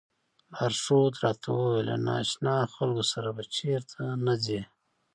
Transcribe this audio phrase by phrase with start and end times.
[0.53, 4.61] لارښود راته وویل له نا اشنا خلکو سره به چېرته نه ځئ.